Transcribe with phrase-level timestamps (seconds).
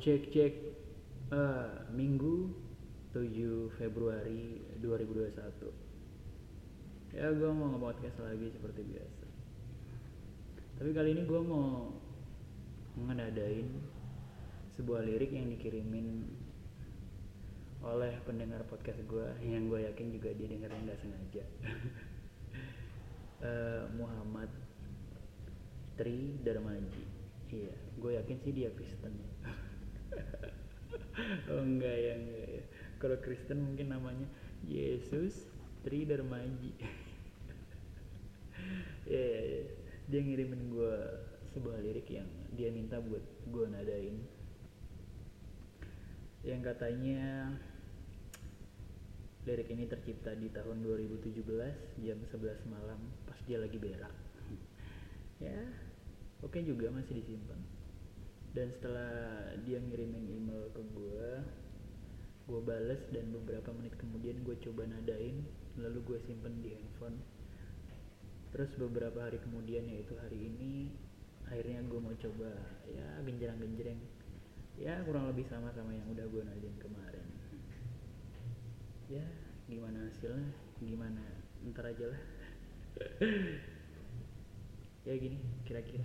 [0.00, 0.54] cek cek
[1.28, 2.48] eh, Minggu
[3.12, 9.26] 7 Februari 2021 Ya gue mau nge-podcast lagi seperti biasa.
[10.78, 11.90] Tapi kali ini gue mau
[12.96, 13.66] ngedadain
[14.78, 16.24] sebuah lirik yang dikirimin
[17.82, 21.44] oleh pendengar podcast gue yang gue yakin juga dia dengerin nggak sengaja.
[23.40, 24.52] Eh, Muhammad
[25.96, 27.08] Tri Darmaji.
[27.48, 29.16] Iya gue yakin sih dia Kristen
[31.52, 32.64] oh enggak ya enggak ya.
[33.00, 34.28] Kalau Kristen mungkin namanya
[34.68, 35.48] Yesus
[35.80, 36.76] Tri Darmaji
[39.08, 39.62] ya ya, ya.
[40.12, 40.94] dia ngirimin gue
[41.56, 44.20] sebuah lirik yang dia minta buat gue nadain.
[46.44, 47.52] Yang katanya
[49.48, 51.40] lirik ini tercipta di tahun 2017
[52.04, 54.12] jam 11 malam pas dia lagi berak.
[55.40, 55.56] Ya
[56.44, 57.79] oke juga masih disimpan
[58.50, 59.10] dan setelah
[59.62, 61.28] dia ngirimin email ke gue
[62.50, 65.46] gue bales dan beberapa menit kemudian gue coba nadain
[65.78, 67.14] lalu gue simpen di handphone.
[68.50, 70.90] Terus beberapa hari kemudian yaitu hari ini
[71.46, 72.50] akhirnya gue mau coba
[72.90, 74.02] ya genjerang-genjreng
[74.82, 77.26] ya kurang lebih sama sama yang udah gue nadain kemarin.
[79.06, 79.22] Ya
[79.70, 80.50] gimana hasilnya?
[80.82, 81.22] Gimana?
[81.70, 82.22] Ntar aja lah.
[85.00, 86.04] Ya gini kira-kira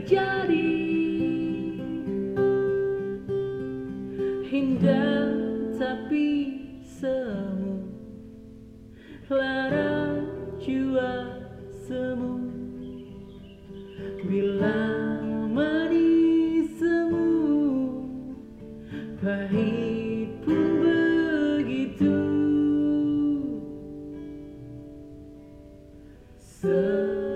[0.00, 0.72] terjadi.
[4.50, 5.28] Indah
[5.76, 6.28] tapi
[6.80, 7.84] semu
[9.28, 10.24] lara
[10.56, 11.36] jua
[11.84, 12.48] semu.
[14.24, 14.80] Bila
[15.52, 17.28] manis semu
[19.20, 22.16] pahit pun begitu.
[26.40, 27.29] Semuanya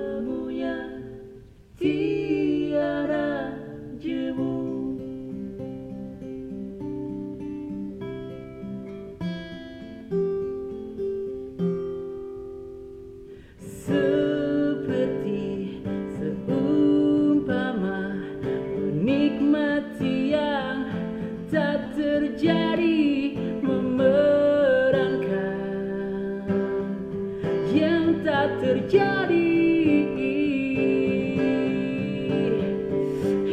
[28.60, 29.52] terjadi.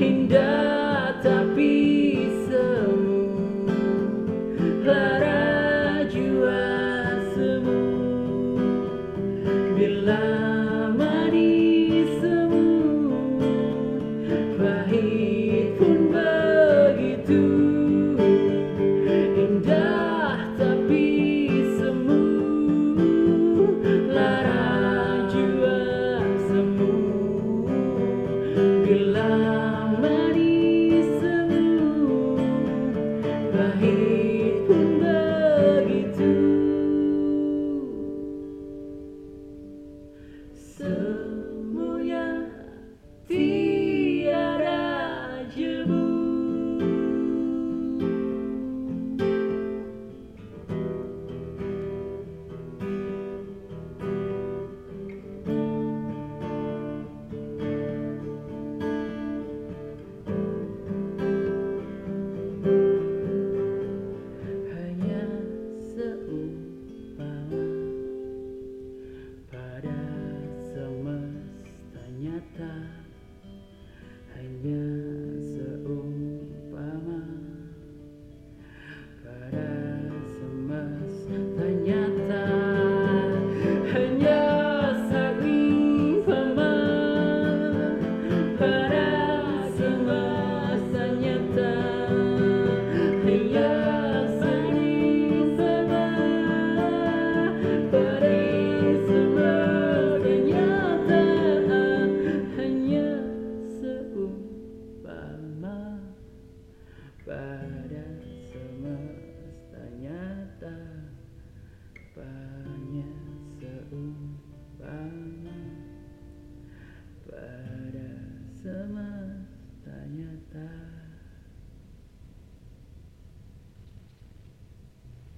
[0.01, 1.73] Indah tapi
[2.49, 3.29] semu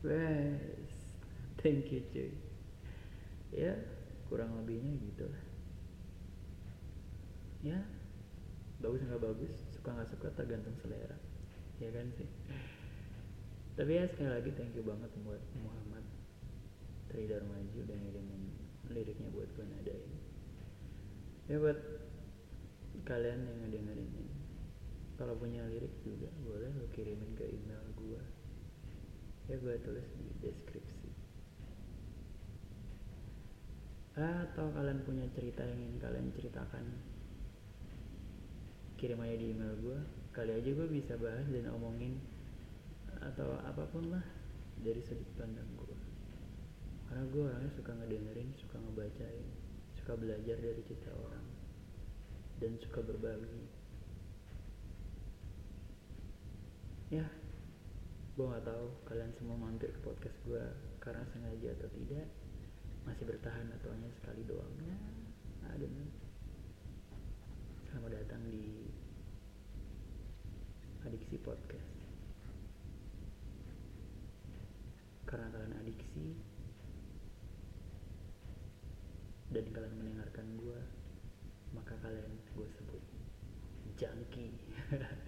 [0.04, 0.92] Wes,
[1.64, 2.36] thank you cuy.
[3.56, 3.80] Ya,
[4.28, 5.44] kurang lebihnya gitu lah.
[7.64, 7.80] Ya,
[8.84, 11.16] bagus nggak bagus, suka nggak suka tergantung selera.
[11.80, 12.28] Ya kan sih.
[13.80, 16.06] Tapi ya sekali lagi thank you banget buat Muhammad
[17.10, 18.44] Tridarmaji udah ngirimin
[18.92, 20.14] liriknya buat gue nadain.
[21.48, 21.80] Ya buat
[23.08, 24.36] kalian yang ngedengerin ini
[25.18, 28.22] kalau punya lirik juga boleh lo kirimin ke email gue
[29.52, 31.10] ya gue tulis di deskripsi.
[34.14, 36.86] Atau kalian punya cerita yang ingin kalian ceritakan?
[38.96, 40.00] Kirim aja di email gue
[40.34, 42.18] kali aja gue bisa bahas dan omongin
[43.22, 44.26] atau apa pun lah
[44.82, 45.98] dari sudut pandang gue
[47.06, 49.46] karena gue orangnya suka ngedengerin suka ngebacain
[50.02, 51.46] suka belajar dari cerita orang
[52.58, 53.64] dan suka berbagi.
[57.14, 57.30] Ya
[58.34, 60.66] gue nggak tahu kalian semua mampir ke podcast gue
[60.98, 62.26] karena sengaja atau tidak.
[63.06, 64.74] Masih bertahan atau hanya sekali doang.
[64.82, 64.98] Ya
[65.70, 66.10] ada nih
[67.86, 68.90] selamat datang di
[71.06, 71.94] adiksi podcast.
[75.30, 76.34] Karena kalian adiksi
[79.54, 80.80] dan kalian mendengarkan gue
[81.78, 83.04] maka kalian gue sebut
[83.94, 84.58] jangki